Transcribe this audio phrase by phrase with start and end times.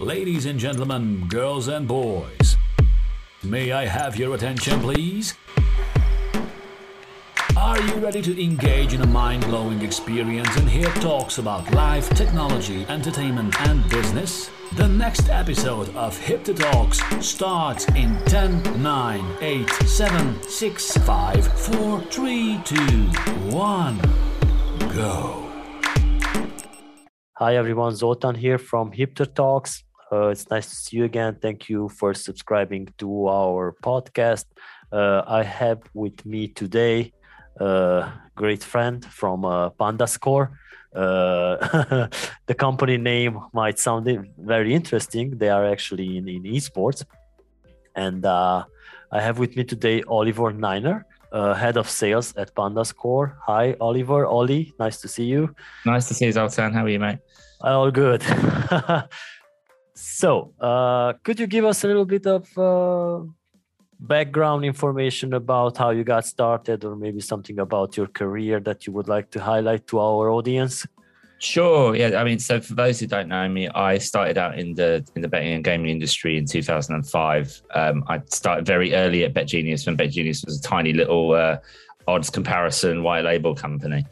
[0.00, 2.58] Ladies and gentlemen, girls and boys,
[3.42, 5.32] may I have your attention, please?
[7.56, 12.10] Are you ready to engage in a mind blowing experience and hear talks about life,
[12.10, 14.50] technology, entertainment, and business?
[14.74, 22.00] The next episode of Hipther Talks starts in 10, 9, 8, 7, 6, 5, 4,
[22.02, 23.98] 3, 2, 1.
[24.94, 25.42] Go.
[27.38, 29.85] Hi everyone, Zoltan here from Hipther Talks.
[30.12, 31.36] Uh, it's nice to see you again.
[31.40, 34.44] Thank you for subscribing to our podcast.
[34.92, 37.12] Uh, I have with me today
[37.58, 40.50] a great friend from uh, PandaScore.
[40.94, 42.06] Uh,
[42.46, 44.06] the company name might sound
[44.38, 45.38] very interesting.
[45.38, 47.04] They are actually in, in esports.
[47.96, 48.64] And uh,
[49.10, 53.34] I have with me today Oliver Niner, uh, head of sales at PandaScore.
[53.46, 54.24] Hi, Oliver.
[54.24, 55.54] Ollie, nice to see you.
[55.84, 56.72] Nice to see you, Zoltan.
[56.72, 57.18] How are you, mate?
[57.60, 58.22] All good.
[59.96, 63.24] So, uh, could you give us a little bit of uh,
[63.98, 68.92] background information about how you got started, or maybe something about your career that you
[68.92, 70.86] would like to highlight to our audience?
[71.38, 71.96] Sure.
[71.96, 72.20] Yeah.
[72.20, 75.22] I mean, so for those who don't know me, I started out in the in
[75.22, 77.62] the betting and gaming industry in 2005.
[77.74, 81.56] Um, I started very early at BetGenius when BetGenius was a tiny little uh,
[82.06, 84.04] odds comparison white label company.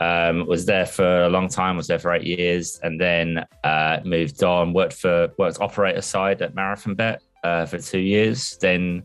[0.00, 1.76] Um, was there for a long time.
[1.76, 4.72] Was there for eight years, and then uh, moved on.
[4.72, 8.56] Worked for worked operator side at Marathon Bet uh, for two years.
[8.60, 9.04] Then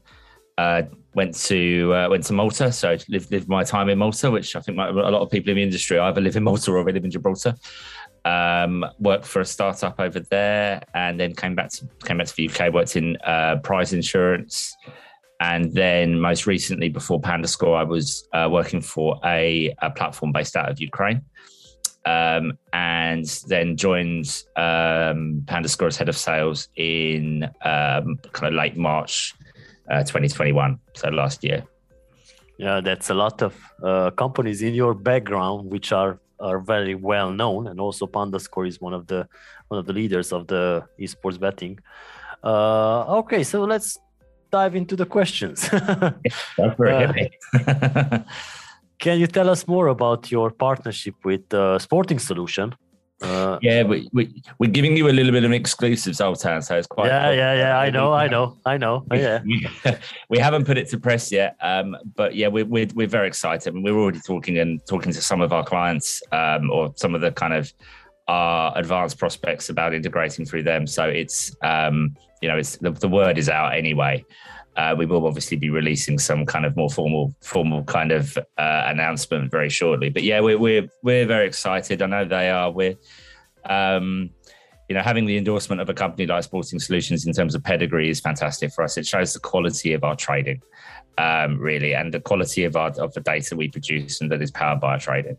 [0.57, 2.71] uh, went to uh, went to Malta.
[2.71, 5.57] So lived lived my time in Malta, which I think a lot of people in
[5.57, 7.55] the industry either live in Malta or they live in Gibraltar.
[8.25, 12.35] Um, worked for a startup over there, and then came back to came back to
[12.35, 12.73] the UK.
[12.73, 14.75] Worked in uh, prize insurance
[15.39, 20.55] and then most recently, before PandaScore, I was uh, working for a, a, platform based
[20.55, 21.21] out of Ukraine.
[22.05, 28.77] Um, and then joined um, PandaScore as head of sales in um, kind of late
[28.77, 29.35] March
[29.89, 31.63] uh, 2021, so last year.
[32.57, 37.31] Yeah, that's a lot of uh, companies in your background, which are are very well
[37.31, 39.27] known, and also PandaScore is one of the
[39.67, 41.79] one of the leaders of the esports betting.
[42.43, 43.99] Uh, okay, so let's
[44.51, 45.69] dive into the questions.
[45.73, 46.13] uh,
[48.99, 52.75] can you tell us more about your partnership with uh, Sporting Solution?
[53.19, 56.77] Uh, yeah, we, we, we're giving you a little bit of an exclusive Zoltan, so
[56.77, 57.07] it's quite.
[57.07, 57.79] Yeah, yeah, yeah.
[57.79, 59.05] I know, I know, I know.
[59.13, 59.39] Yeah.
[60.29, 63.67] we haven't put it to press yet, um, but yeah, we're, we're, we're very excited.
[63.67, 67.15] I mean, we're already talking and talking to some of our clients um, or some
[67.15, 67.73] of the kind of
[68.27, 70.85] our advanced prospects about integrating through them.
[70.85, 74.23] So it's um, you know, it's the, the word is out anyway.
[74.75, 78.83] Uh, we will obviously be releasing some kind of more formal, formal kind of uh,
[78.85, 80.09] announcement very shortly.
[80.09, 82.01] But yeah, we're we're we're very excited.
[82.01, 82.69] I know they are.
[82.69, 82.95] We're,
[83.65, 84.29] um,
[84.87, 88.09] you know, having the endorsement of a company like Sporting Solutions in terms of pedigree
[88.09, 88.97] is fantastic for us.
[88.97, 90.61] It shows the quality of our trading,
[91.17, 94.51] um, really, and the quality of our of the data we produce and that is
[94.51, 95.37] powered by our trading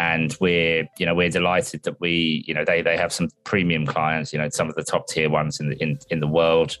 [0.00, 3.84] and we're you know we're delighted that we you know they they have some premium
[3.84, 6.78] clients you know some of the top tier ones in the in, in the world.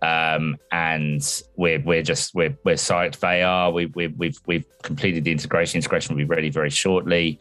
[0.00, 1.22] Um, and
[1.56, 3.18] we're we're just we're we're psyched.
[3.20, 3.70] They are.
[3.70, 5.78] We, we we've we've completed the integration.
[5.78, 7.38] Integration will be ready very shortly.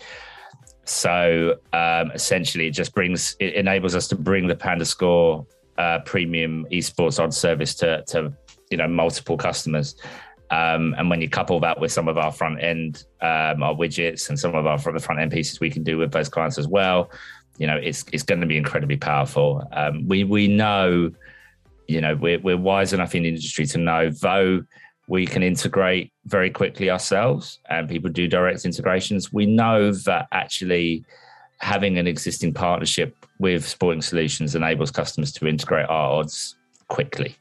[0.86, 5.46] So um, essentially it just brings it enables us to bring the PandaScore
[5.78, 8.32] uh, premium esports odds service to to
[8.70, 9.96] you know multiple customers
[10.52, 14.28] um, and when you couple that with some of our front end, um, our widgets,
[14.28, 16.68] and some of our the front end pieces we can do with those clients as
[16.68, 17.10] well,
[17.58, 19.66] you know, it's it's going to be incredibly powerful.
[19.72, 21.12] Um, we we know,
[21.88, 24.64] you know, we're we're wise enough in the industry to know though
[25.08, 29.32] we can integrate very quickly ourselves, and people do direct integrations.
[29.32, 31.06] We know that actually
[31.60, 36.58] having an existing partnership with Sporting Solutions enables customers to integrate our odds
[36.90, 37.38] quickly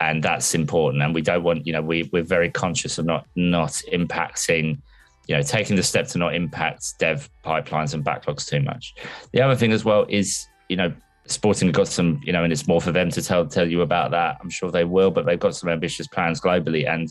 [0.00, 1.02] and that's important.
[1.02, 4.78] And we don't want, you know, we we're very conscious of not not impacting,
[5.26, 8.94] you know, taking the step to not impact dev pipelines and backlogs too much.
[9.32, 10.92] The other thing as well is, you know,
[11.26, 14.12] Sporting got some, you know, and it's more for them to tell tell you about
[14.12, 14.38] that.
[14.40, 17.06] I'm sure they will, but they've got some ambitious plans globally, and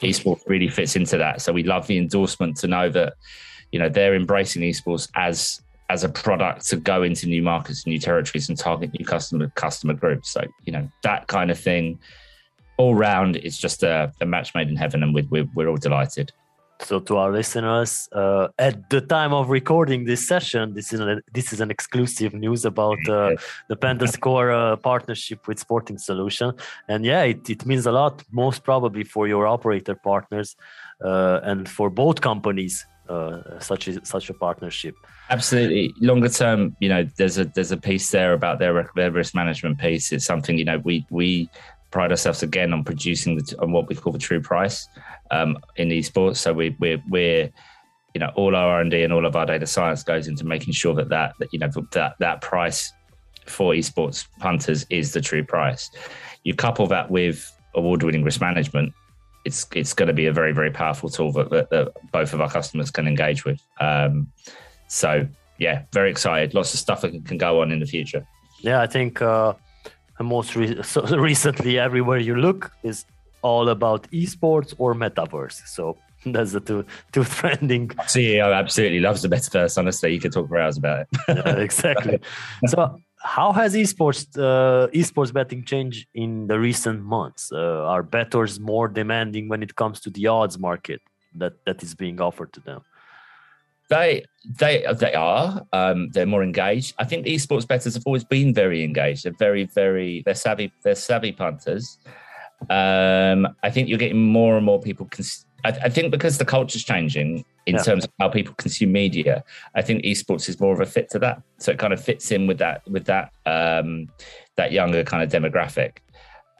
[0.00, 1.40] esports really fits into that.
[1.42, 3.14] So we love the endorsement to know that,
[3.70, 5.60] you know, they're embracing esports as
[5.90, 9.94] as a product to go into new markets, new territories, and target new customer customer
[9.94, 10.30] groups.
[10.30, 12.00] So you know that kind of thing
[12.82, 16.32] all round, it's just a, a match made in heaven, and we're, we're all delighted.
[16.88, 21.22] So, to our listeners, uh, at the time of recording this session, this is an,
[21.32, 23.36] this is an exclusive news about uh,
[23.68, 26.52] the PandaScore uh, partnership with Sporting Solution,
[26.88, 28.24] and yeah, it, it means a lot.
[28.32, 30.56] Most probably for your operator partners
[31.04, 34.94] uh, and for both companies uh, such a, such a partnership.
[35.30, 39.34] Absolutely, longer term, you know, there's a there's a piece there about their, their risk
[39.34, 40.12] management piece.
[40.12, 41.48] It's something you know we we
[41.92, 44.88] pride ourselves again on producing the, on what we call the true price
[45.30, 46.38] um, in esports.
[46.38, 47.50] So we we're we're
[48.14, 50.94] you know all our R and all of our data science goes into making sure
[50.94, 52.92] that that, that you know that that price
[53.46, 55.90] for esports punters is the true price.
[56.42, 58.92] You couple that with award-winning risk management,
[59.44, 62.40] it's it's going to be a very very powerful tool that, that, that both of
[62.40, 63.60] our customers can engage with.
[63.80, 64.32] Um,
[64.88, 65.26] so
[65.58, 66.54] yeah, very excited.
[66.54, 68.26] Lots of stuff that can, can go on in the future.
[68.60, 69.54] Yeah, I think uh,
[70.22, 73.04] most re- so recently everywhere you look is
[73.42, 75.66] all about esports or metaverse.
[75.66, 75.96] So
[76.26, 77.88] that's the two two trending.
[77.88, 79.78] CEO absolutely loves the metaverse.
[79.78, 81.08] Honestly, you could talk for hours about it.
[81.28, 82.20] yeah, exactly.
[82.66, 87.50] So how has esports uh, esports betting changed in the recent months?
[87.52, 91.00] Uh, are bettors more demanding when it comes to the odds market
[91.36, 92.82] that that is being offered to them?
[93.88, 94.24] They
[94.58, 95.66] they they are.
[95.72, 96.94] Um, they're more engaged.
[96.98, 99.24] I think esports bettors have always been very engaged.
[99.24, 100.72] They're very very they're savvy.
[100.82, 101.98] They're savvy punters.
[102.70, 105.06] Um, I think you're getting more and more people.
[105.06, 107.82] Cons- I, I think because the culture's changing in yeah.
[107.82, 109.44] terms of how people consume media,
[109.74, 111.42] I think esports is more of a fit to that.
[111.58, 114.08] So it kind of fits in with that with that um,
[114.56, 115.98] that younger kind of demographic.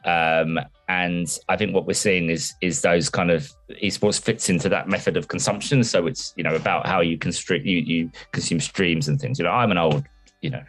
[0.05, 0.59] Um,
[0.89, 3.49] and I think what we're seeing is is those kind of
[3.81, 5.83] esports fits into that method of consumption.
[5.83, 9.39] So it's you know about how you constrict you you consume streams and things.
[9.39, 10.03] You know, I'm an old
[10.41, 10.63] you know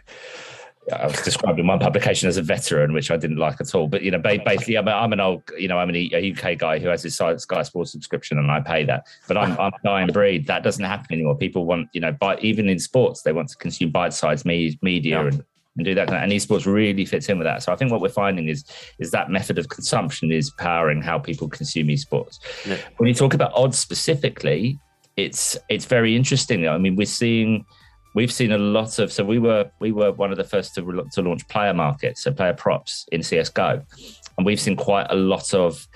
[0.93, 3.87] I was described in one publication as a veteran, which I didn't like at all.
[3.87, 6.79] But you know, basically, I'm, I'm an old, you know, I'm an, a UK guy
[6.79, 9.07] who has his Sky Sports subscription, and I pay that.
[9.27, 10.47] But I'm, I'm dying breed.
[10.47, 11.37] That doesn't happen anymore.
[11.37, 15.27] People want, you know, by, even in sports, they want to consume bite-sized media yeah.
[15.27, 15.45] and,
[15.77, 16.09] and do that.
[16.09, 17.63] kind of, And esports really fits in with that.
[17.63, 18.65] So I think what we're finding is
[18.99, 22.39] is that method of consumption is powering how people consume esports.
[22.67, 22.79] Yeah.
[22.97, 24.79] When you talk about odds specifically,
[25.17, 26.69] it's it's very interesting.
[26.69, 27.65] I mean, we're seeing
[28.15, 31.05] we've seen a lot of so we were we were one of the first to,
[31.13, 33.85] to launch player markets so player props in csgo
[34.39, 35.87] and we've seen quite a lot of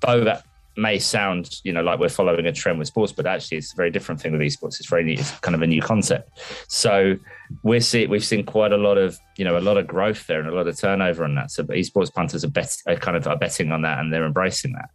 [0.00, 0.44] though that
[0.78, 3.76] may sound you know like we're following a trend with sports but actually it's a
[3.76, 4.78] very different thing with esports.
[4.78, 6.30] It's very it's kind of a new concept.
[6.68, 7.16] So
[7.62, 10.40] we're see we've seen quite a lot of you know a lot of growth there
[10.40, 11.50] and a lot of turnover on that.
[11.50, 14.74] So esports punters are, bet, are kind of are betting on that and they're embracing
[14.74, 14.90] that.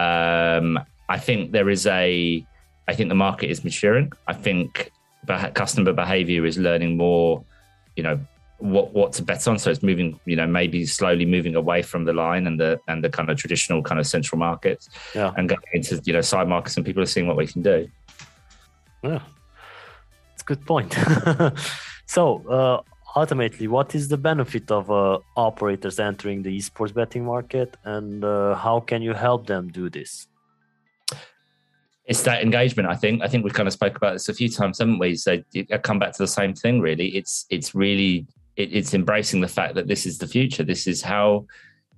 [0.00, 0.78] Um
[1.08, 2.46] i think there is a
[2.86, 4.12] i think the market is maturing.
[4.26, 4.90] I think
[5.54, 7.44] customer behavior is learning more,
[7.96, 8.18] you know,
[8.60, 9.58] what what to bet on.
[9.58, 13.02] So it's moving, you know, maybe slowly moving away from the line and the and
[13.02, 15.32] the kind of traditional kind of central markets, yeah.
[15.36, 17.88] and going into you know side markets, and people are seeing what we can do.
[19.02, 19.20] Yeah,
[20.34, 20.96] it's a good point.
[22.06, 22.82] so uh,
[23.16, 28.54] ultimately, what is the benefit of uh, operators entering the esports betting market, and uh,
[28.54, 30.26] how can you help them do this?
[32.10, 32.88] it's that engagement.
[32.88, 33.22] I think.
[33.22, 35.14] I think we've kind of spoke about this a few times, haven't we?
[35.14, 36.80] So I come back to the same thing.
[36.80, 38.26] Really, it's it's really
[38.60, 40.62] it, it's embracing the fact that this is the future.
[40.62, 41.46] This is how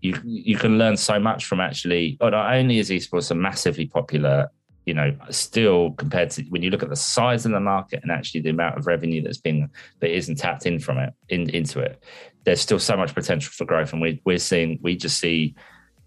[0.00, 2.16] you you can learn so much from actually.
[2.20, 4.50] Oh, not only is esports a massively popular,
[4.86, 8.10] you know, still compared to when you look at the size of the market and
[8.10, 9.68] actually the amount of revenue that's been
[10.00, 12.02] that isn't tapped in from it in, into it,
[12.44, 15.54] there's still so much potential for growth, and we we're seeing we just see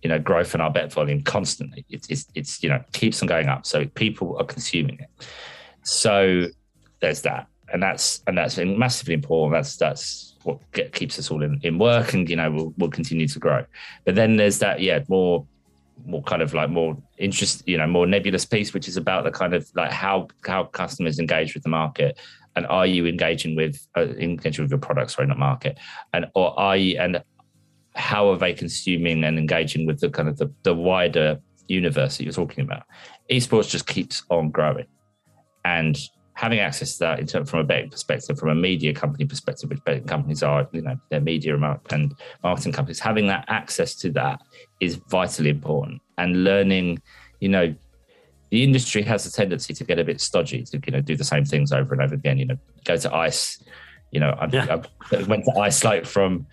[0.03, 1.85] you know growth in our bet volume constantly.
[1.89, 5.27] It's, it's it's you know keeps on going up, so people are consuming it.
[5.83, 6.47] So
[6.99, 9.54] there's that, and that's and that's massively important.
[9.54, 12.89] That's that's what get, keeps us all in, in work, and you know we'll we'll
[12.89, 13.65] continue to grow.
[14.05, 15.46] But then there's that yeah more
[16.05, 19.32] more kind of like more interest you know more nebulous piece which is about the
[19.32, 22.20] kind of like how how customers engage with the market
[22.58, 25.79] and are you engaging with uh, engaging with your products sorry not market
[26.12, 27.24] and or are you and
[27.96, 32.24] how are they consuming and engaging with the kind of the, the wider universe that
[32.24, 32.84] you're talking about?
[33.32, 34.86] Esports just keeps on growing.
[35.63, 35.98] And
[36.36, 39.70] having access to that in terms from a betting perspective, from a media company perspective,
[39.70, 42.13] which betting companies are, you know, their media and
[42.44, 44.42] marketing companies, having that access to that
[44.82, 46.01] is vitally important.
[46.18, 47.01] And learning,
[47.39, 47.74] you know,
[48.51, 51.24] the industry has a tendency to get a bit stodgy to, you know, do the
[51.24, 52.38] same things over and over again.
[52.38, 53.63] You know, go to ICE.
[54.12, 54.82] You know, yeah.
[55.12, 56.48] I went to ICE like from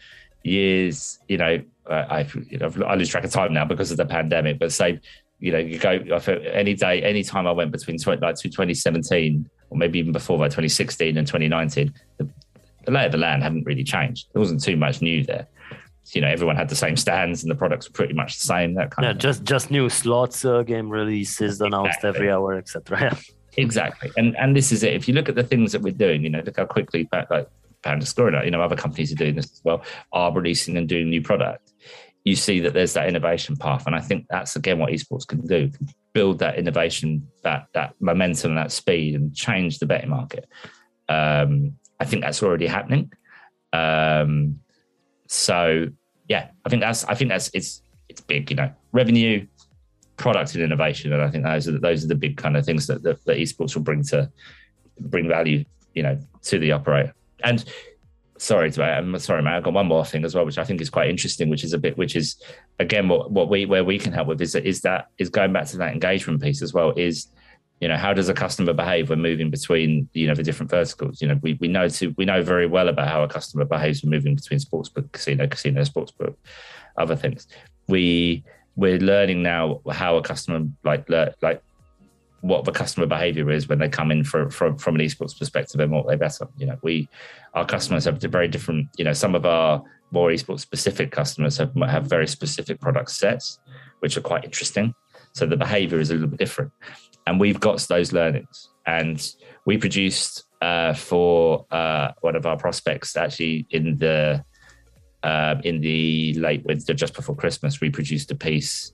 [0.45, 1.61] years, you know,
[1.91, 5.01] I, you know, I lose track of time now because of the pandemic, but say,
[5.41, 5.91] you know, you go
[6.53, 10.47] any day, any time I went between 20, like 2017 or maybe even before by
[10.47, 12.29] 2016 and 2019, the,
[12.85, 14.29] the lay of the land hadn't really changed.
[14.33, 15.47] There wasn't too much new there.
[16.05, 18.45] So, You know, everyone had the same stands and the products were pretty much the
[18.45, 18.75] same.
[18.75, 22.09] That kind yeah, of just just new slots, uh, game releases announced exactly.
[22.09, 23.17] every hour, etc.
[23.57, 24.93] exactly, and and this is it.
[24.93, 27.49] If you look at the things that we're doing, you know, look how quickly like
[27.83, 31.23] PandaScore, you know, other companies are doing this as well, are releasing and doing new
[31.23, 31.73] product.
[32.25, 33.87] You see that there's that innovation path.
[33.87, 35.71] And I think that's again what esports can do,
[36.13, 40.49] build that innovation, that that momentum, and that speed, and change the betting market.
[41.09, 43.13] Um, I think that's already happening.
[43.73, 44.61] Um,
[45.29, 45.87] so
[46.29, 48.51] yeah, I think that's I think that's it's it's big.
[48.51, 49.47] You know, revenue,
[50.17, 52.87] product, and innovation, and I think those are those are the big kind of things
[52.87, 54.31] that, that that esports will bring to
[55.01, 55.65] bring value.
[55.95, 57.65] You know, to the operator and
[58.43, 59.55] sorry I'm sorry, man.
[59.55, 61.73] I've got one more thing as well, which I think is quite interesting, which is
[61.73, 62.37] a bit, which is
[62.81, 65.53] again what what we where we can help with is that is that is going
[65.53, 66.93] back to that engagement piece as well.
[66.97, 67.29] Is
[67.81, 71.23] you know how does a customer behave when moving between you know the different verticals?
[71.23, 74.03] You know we we know to we know very well about how a customer behaves
[74.03, 76.35] when moving between sportsbook, casino, casino, sportsbook,
[76.97, 77.47] other things.
[77.87, 78.45] We
[78.75, 81.63] we're learning now how a customer like like
[82.43, 85.81] what the customer behavior is when they come in for, from from an esports perspective
[85.81, 86.49] and what they bet on.
[86.59, 87.09] You know, we
[87.55, 88.89] our customers have very different.
[88.99, 93.61] You know, some of our more esports specific customers have have very specific product sets,
[94.01, 94.95] which are quite interesting.
[95.33, 96.73] So the behavior is a little bit different,
[97.27, 98.69] and we've got those learnings.
[98.87, 99.25] And
[99.65, 104.45] we produced uh, for uh, one of our prospects actually in the
[105.23, 108.93] uh, in the late winter, just before Christmas, we produced a piece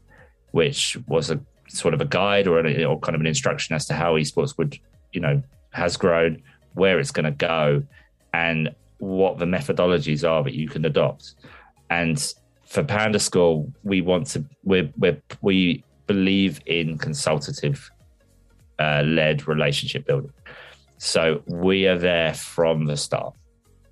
[0.52, 3.86] which was a sort of a guide or, a, or kind of an instruction as
[3.86, 4.78] to how esports would,
[5.12, 6.42] you know, has grown,
[6.74, 7.82] where it's going to go,
[8.32, 11.34] and what the methodologies are that you can adopt.
[11.90, 12.18] And
[12.66, 17.90] for PandaScore, we want to we we we believe in consultative
[18.78, 20.32] uh, led relationship building.
[20.98, 23.34] So we are there from the start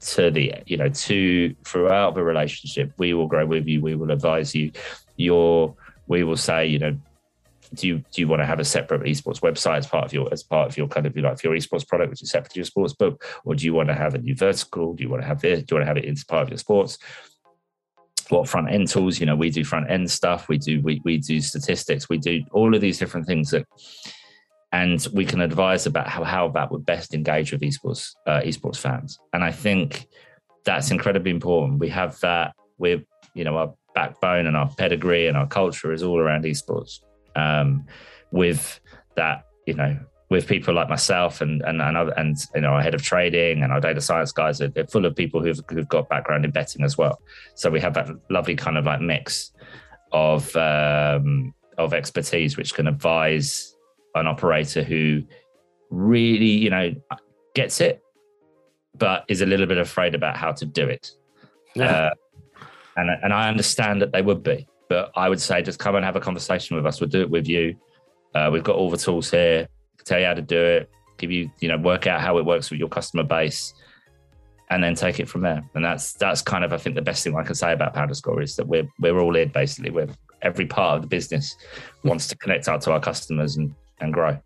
[0.00, 2.92] to the you know to throughout the relationship.
[2.98, 3.80] We will grow with you.
[3.80, 4.72] We will advise you.
[5.16, 5.74] Your
[6.08, 6.96] we will say you know
[7.76, 10.32] do you do you want to have a separate esports website as part of your
[10.32, 12.64] as part of your kind of like your esports product, which is separate to your
[12.64, 14.94] sports book, or do you want to have a new vertical?
[14.94, 15.62] Do you want to have this?
[15.62, 16.98] Do you want to have it into part of your sports?
[18.28, 19.20] What front end tools?
[19.20, 20.48] You know, we do front end stuff.
[20.48, 22.08] We do we we do statistics.
[22.08, 23.66] We do all of these different things that,
[24.72, 28.78] and we can advise about how how that would best engage with esports uh, esports
[28.78, 29.18] fans.
[29.32, 30.06] And I think
[30.64, 31.78] that's incredibly important.
[31.78, 32.54] We have that.
[32.78, 33.04] We're
[33.34, 37.00] you know our backbone and our pedigree and our culture is all around esports
[37.36, 37.86] um,
[38.32, 38.80] with
[39.14, 42.82] that, you know, with people like myself and and and, other, and you know our
[42.82, 46.08] head of trading and our data science guys are full of people who've, who've got
[46.08, 47.20] background in betting as well.
[47.54, 49.52] So we have that lovely kind of like mix
[50.12, 53.76] of um, of expertise which can advise
[54.14, 55.22] an operator who
[55.90, 56.92] really you know
[57.54, 58.02] gets it,
[58.96, 61.12] but is a little bit afraid about how to do it.
[61.76, 61.84] Yeah.
[61.84, 62.10] Uh,
[62.96, 64.66] and and I understand that they would be.
[64.88, 67.00] But I would say just come and have a conversation with us.
[67.00, 67.76] We'll do it with you.
[68.34, 69.68] Uh, we've got all the tools here.
[70.04, 70.90] Tell you how to do it.
[71.18, 73.74] Give you, you know, work out how it works with your customer base,
[74.70, 75.64] and then take it from there.
[75.74, 78.42] And that's that's kind of I think the best thing I can say about PandaScore
[78.42, 79.90] is that we're we're all in basically.
[79.90, 80.08] We're
[80.42, 81.56] every part of the business
[82.04, 84.38] wants to connect out to our customers and and grow.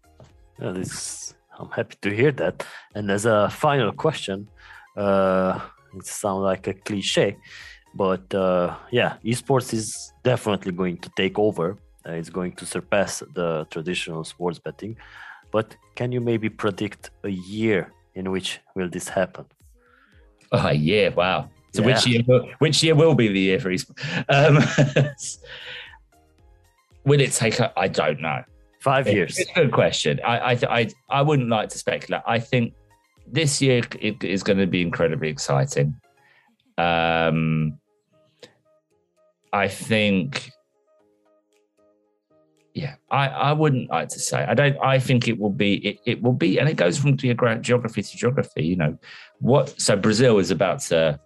[0.60, 2.64] Yeah, this I'm happy to hear that.
[2.94, 4.48] And as a final question,
[4.96, 5.60] uh,
[5.94, 7.36] it sounds like a cliche,
[7.94, 11.78] but uh, yeah, esports is definitely going to take over.
[12.06, 14.96] Uh, it's going to surpass the traditional sports betting.
[15.50, 19.46] But can you maybe predict a year in which will this happen?
[20.52, 21.10] Oh, a year!
[21.10, 21.50] Wow.
[21.72, 21.86] So yeah.
[21.86, 22.22] which year?
[22.26, 24.24] Will, which year will be the year for esports?
[24.28, 25.04] Um,
[27.04, 27.60] will it take?
[27.76, 28.42] I don't know.
[28.80, 29.38] Five years.
[29.38, 30.20] It's a good question.
[30.24, 32.22] I, I, I, I wouldn't like to speculate.
[32.26, 32.72] I think
[33.26, 36.00] this year is going to be incredibly exciting.
[36.78, 37.78] Um,
[39.52, 40.50] I think,
[42.74, 44.44] yeah, I, I wouldn't like to say.
[44.44, 44.76] I don't.
[44.82, 45.74] I think it will be.
[45.86, 48.64] It, it will be, and it goes from geography to geography.
[48.64, 48.98] You know,
[49.40, 49.80] what?
[49.80, 51.18] So Brazil is about to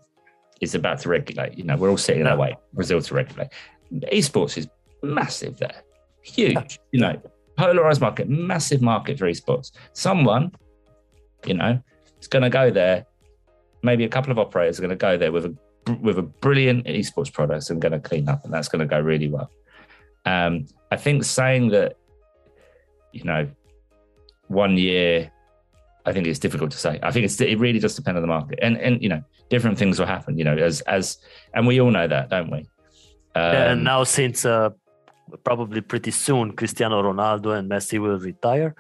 [0.60, 1.58] is about to regulate.
[1.58, 2.56] You know, we're all sitting that way.
[2.72, 3.48] Brazil to regulate.
[4.12, 4.68] Esports is
[5.02, 5.82] massive there,
[6.22, 6.80] huge.
[6.92, 7.20] You know,
[7.56, 9.72] polarized market, massive market for esports.
[9.92, 10.52] Someone,
[11.44, 11.80] you know,
[12.20, 13.06] is going to go there.
[13.82, 15.56] Maybe a couple of operators are going to go there with a
[16.00, 19.00] with a brilliant esports product and going to clean up, and that's going to go
[19.00, 19.50] really well.
[20.24, 21.96] Um, I think saying that,
[23.12, 23.48] you know,
[24.48, 25.30] one year,
[26.06, 26.98] I think it's difficult to say.
[27.02, 29.78] I think it's it really does depend on the market, and and you know, different
[29.78, 30.38] things will happen.
[30.38, 31.18] You know, as as
[31.54, 32.58] and we all know that, don't we?
[33.34, 34.70] Um, and now since uh,
[35.44, 38.74] probably pretty soon, Cristiano Ronaldo and Messi will retire.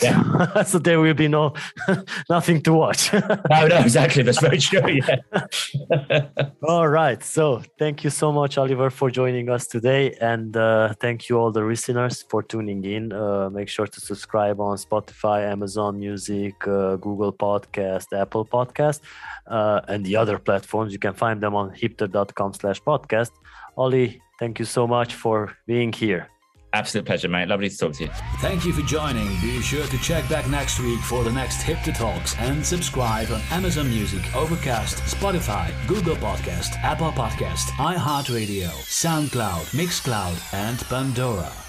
[0.00, 0.62] Yeah.
[0.62, 1.54] so there will be no
[2.30, 3.12] nothing to watch.
[3.50, 4.22] no, no, exactly.
[4.22, 5.00] That's very true.
[5.00, 6.26] Yeah.
[6.68, 7.22] all right.
[7.22, 11.50] So thank you so much, Oliver, for joining us today, and uh, thank you all
[11.50, 13.12] the listeners for tuning in.
[13.12, 19.00] Uh, make sure to subscribe on Spotify, Amazon Music, uh, Google Podcast, Apple Podcast,
[19.48, 20.92] uh, and the other platforms.
[20.92, 23.32] You can find them on hipther.com/podcast.
[23.76, 26.28] Ollie, thank you so much for being here.
[26.72, 27.48] Absolute pleasure, mate.
[27.48, 28.10] Lovely to talk to you.
[28.40, 29.28] Thank you for joining.
[29.40, 33.40] Be sure to check back next week for the next Hipther Talks and subscribe on
[33.50, 41.67] Amazon Music, Overcast, Spotify, Google Podcast, Apple Podcast, iHeartRadio, SoundCloud, Mixcloud, and Pandora.